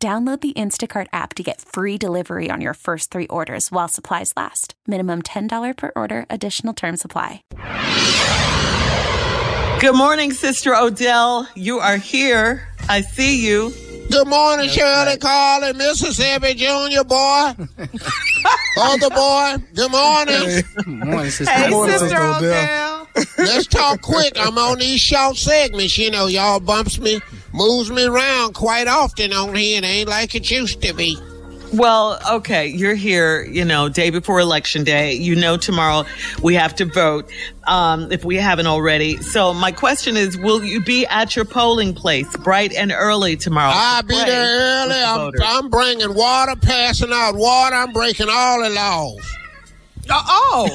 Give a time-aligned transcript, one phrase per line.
[0.00, 4.32] Download the Instacart app to get free delivery on your first three orders while supplies
[4.36, 4.74] last.
[4.86, 7.42] Minimum $10 per order, additional term supply.
[9.80, 11.48] Good morning, Sister Odell.
[11.56, 12.68] You are here.
[12.88, 13.72] I see you.
[14.08, 17.54] Good morning, Shirley Carlin, Mississippi Junior boy.
[18.80, 20.62] Other boy, good morning.
[20.86, 21.52] Morning, sister.
[21.52, 23.08] Hey, Morning, Sister Odell.
[23.36, 24.34] Let's talk quick.
[24.36, 25.98] I'm on these short segments.
[25.98, 27.20] You know, y'all bumps me,
[27.52, 29.78] moves me around quite often on here.
[29.78, 31.18] It ain't like it used to be.
[31.72, 35.12] Well, okay, you're here, you know, day before election day.
[35.12, 36.06] You know, tomorrow
[36.42, 37.30] we have to vote
[37.66, 39.18] um, if we haven't already.
[39.18, 43.72] So, my question is Will you be at your polling place bright and early tomorrow?
[43.74, 44.94] I'll be there early.
[44.94, 45.64] the I'm.
[45.64, 47.76] I'm bringing water, passing out water.
[47.76, 49.38] I'm breaking all the laws.
[50.10, 50.68] Oh,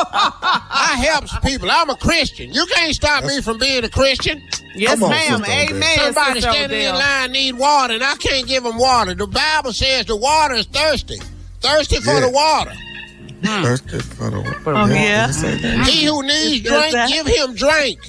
[0.00, 1.70] I helps people.
[1.70, 2.52] I'm a Christian.
[2.52, 4.42] You can't stop me from being a Christian.
[4.74, 5.38] yes, on, ma'am.
[5.38, 5.76] Sister Odell.
[5.76, 5.98] Amen.
[5.98, 9.14] Somebody Sister standing in line need water, and I can't give them water.
[9.14, 11.18] The Bible says the water is thirsty,
[11.60, 12.72] thirsty for the water.
[13.44, 13.62] Hmm.
[13.62, 14.62] Thirsty for the water.
[14.66, 15.26] Oh, yeah.
[15.28, 15.86] Does it say that?
[15.86, 18.00] He who needs Does drink, that- give him drink.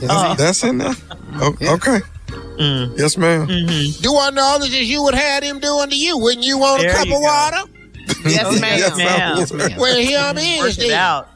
[0.00, 0.34] That's, uh-huh.
[0.34, 0.94] that's in there.
[1.36, 2.00] O- Okay.
[2.58, 2.98] Mm.
[2.98, 3.46] Yes, ma'am.
[3.48, 4.02] Mm-hmm.
[4.02, 6.18] Do unto others as you would have him do unto you.
[6.18, 7.20] Wouldn't you want There a cup of go.
[7.20, 7.62] water?
[8.24, 8.78] Yes, ma'am.
[8.78, 9.36] Yes, ma'am.
[9.38, 9.78] Yes, ma'am.
[9.78, 10.78] Well, here it Work is.
[10.78, 11.28] it out.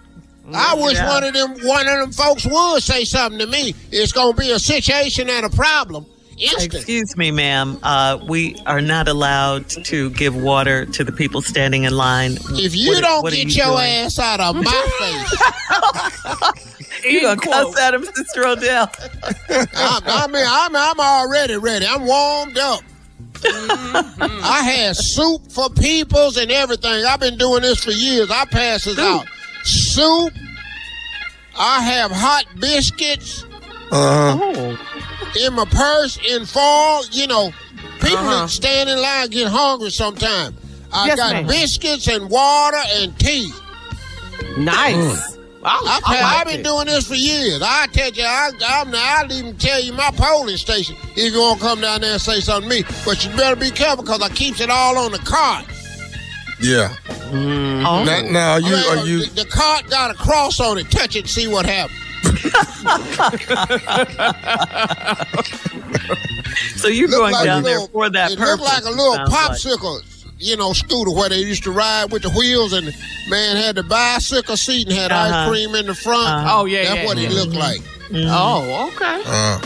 [0.54, 1.08] I wish out.
[1.08, 3.74] one of them one of them folks would say something to me.
[3.92, 6.06] It's gonna be a situation and a problem.
[6.38, 6.72] Instant.
[6.74, 7.78] Excuse me, ma'am.
[7.82, 12.38] Uh, we are not allowed to give water to the people standing in line.
[12.52, 13.86] If you What- don't what get you your doing?
[13.86, 17.78] ass out of my face, You gonna End cuss quote.
[17.78, 18.90] at him, Sister Odell?
[19.50, 21.86] I'm, I mean, I'm, I'm already ready.
[21.86, 22.80] I'm warmed up.
[23.44, 27.04] I had soup for peoples and everything.
[27.04, 28.30] I've been doing this for years.
[28.30, 29.26] I pass this out.
[29.64, 30.32] Soup.
[31.56, 33.44] I have hot biscuits
[33.90, 34.38] Uh-huh.
[34.40, 34.78] Oh,
[35.44, 37.04] in my purse in fall.
[37.10, 37.52] You know,
[38.00, 38.46] people Uh-huh.
[38.48, 40.54] stand in line get hungry sometimes.
[40.92, 41.46] I Yes, got ma'am.
[41.46, 43.52] biscuits and water and tea.
[44.58, 44.94] Nice.
[45.34, 47.60] I, I, I have been doing this for years.
[47.62, 51.58] I tell you, I, I'm, I'll even tell you my polling station if you want
[51.60, 52.84] to come down there and say something to me.
[53.04, 55.64] But you better be careful because I keeps it all on the cart.
[56.60, 56.94] Yeah.
[57.10, 58.04] oh.
[58.04, 60.90] Now, now are you Well, are you the, the cart got a cross on it.
[60.90, 61.98] Touch it, see what happens.
[66.76, 68.60] So you're going like down a there little- for that It purpose.
[68.60, 69.58] looked like a little sounds like.
[70.38, 72.86] Popsicle, you know, scooter where they used to ride with the wheels, and
[73.28, 75.36] man had the bicycle seat and had Uh-huh.
[75.36, 76.28] ice cream in the front.
[76.28, 76.60] Uh-huh.
[76.60, 77.28] Oh, yeah, That's yeah, what yeah.
[77.28, 77.80] it looked like.
[78.14, 79.22] Oh, okay.
[79.26, 79.60] uh,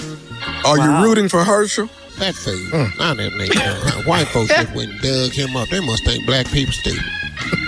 [0.65, 1.01] are Wow.
[1.01, 1.89] you rooting for Herschel?
[2.19, 2.55] That fool.
[2.99, 4.07] Not that nigga.
[4.07, 5.69] White folks just went and dug him up.
[5.71, 7.03] They must think black people stupid.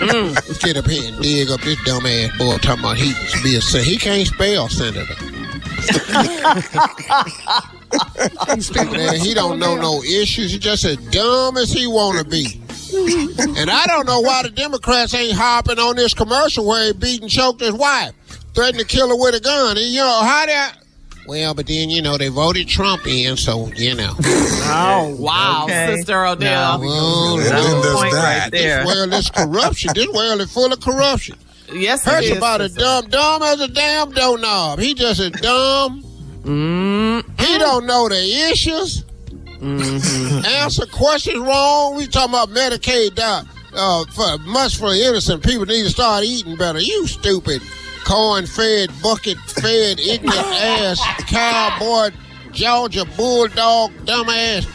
[0.61, 3.57] Get up here and dig up this dumb ass boy talking about he can be
[3.57, 5.05] a sen- He can't spell senator.
[9.21, 10.53] He don't know no issues.
[10.53, 12.61] He just as dumb as he want to be.
[13.59, 17.23] And I don't know why the Democrats ain't hopping on this commercial where he beat
[17.23, 18.13] and choked his wife,
[18.55, 19.77] threatened to kill her with a gun.
[19.77, 20.77] And, you know, how that.
[21.27, 24.15] Well, but then, you know, they voted Trump in, so, you know.
[24.67, 25.97] Oh, wow, Okay.
[25.97, 26.79] Sister Odell.
[26.79, 26.87] No.
[26.87, 28.43] Well, And That's then there's point that.
[28.43, 28.85] right there.
[28.85, 29.91] This world is corruption.
[29.95, 31.37] This world is full of corruption.
[31.73, 34.79] Yes, it Heard is, about a dumb, dumb as a damn doorknob.
[34.79, 36.03] He just a dumb.
[36.43, 39.05] Mm, He don't know the issues.
[40.47, 41.97] Answer questions wrong.
[41.97, 43.19] We talking about Medicaid.
[43.19, 43.45] Uh,
[43.75, 46.81] uh, for much for the innocent people need to start eating better.
[46.81, 47.63] You stupid,
[48.05, 52.11] corn-fed, bucket-fed, ignorant ass cowboy,
[52.53, 54.67] Georgia bulldog, dumbass.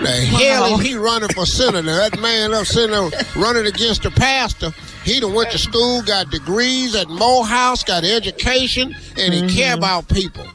[0.00, 1.82] The hell is he running for senator?
[1.82, 2.88] That man up there
[3.34, 4.70] running against the pastor.
[5.02, 10.08] He done went to school, got degrees at Morehouse, got education, and he care about
[10.08, 10.46] people.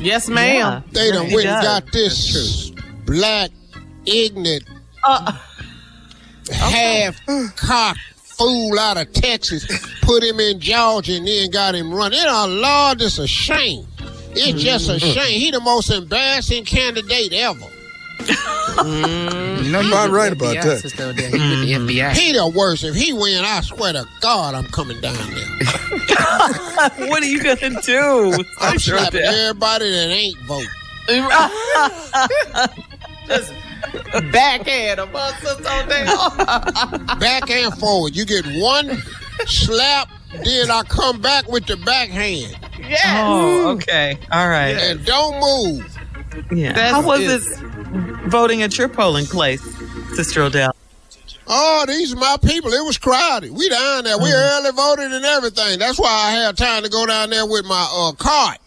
[0.00, 0.82] Yes, ma'am.
[0.92, 2.70] They done He went and got this
[3.04, 3.50] black,
[4.06, 4.64] ignorant,
[5.04, 5.32] Uh,
[6.52, 7.20] half
[7.56, 9.66] cock fool out of Texas,
[10.02, 12.20] put him in Georgia, and then got him running.
[12.22, 13.86] Oh, Lord, it's a shame.
[14.32, 15.40] It's just a shame.
[15.40, 17.66] He the most embarrassing candidate ever.
[18.76, 19.64] Mm-hmm.
[19.64, 20.80] You know you're not right about that.
[20.80, 21.30] Sister Odell.
[21.30, 22.12] He with the FBI.
[22.12, 22.84] He the worst.
[22.84, 25.46] If he win, I swear to God, I'm coming down there.
[27.08, 28.44] what are you gonna do?
[28.60, 30.66] I'm slapping everybody that ain't vote.
[33.26, 33.52] Just
[34.32, 35.56] Backhand of us so
[37.18, 38.14] Back and forward.
[38.14, 38.98] You get one
[39.46, 40.08] slap,
[40.44, 42.56] then I come back with the backhand.
[42.78, 43.02] Yes.
[43.06, 44.18] Oh, okay.
[44.30, 44.76] All right.
[44.76, 45.96] And don't move.
[46.52, 46.72] Yeah.
[46.72, 47.42] That's How was it.
[48.30, 49.62] It voting at your polling place,
[50.14, 50.74] Sister Odell?
[51.46, 52.72] Oh, these are my people.
[52.72, 53.50] It was crowded.
[53.50, 54.18] We down there.
[54.18, 55.78] We early voted and everything.
[55.78, 58.58] That's why I had time to go down there with my uh, cart.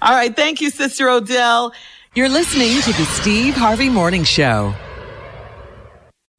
[0.00, 0.34] All right.
[0.34, 1.72] Thank you, Sister Odell.
[2.14, 4.74] You're listening to the Steve Harvey Morning Show.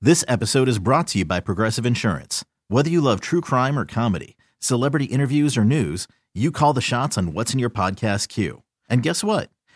[0.01, 2.43] This episode is brought to you by Progressive Insurance.
[2.67, 7.17] Whether you love true crime or comedy, celebrity interviews or news, you call the shots
[7.17, 8.63] on what's in your podcast queue.
[8.89, 9.49] And guess what?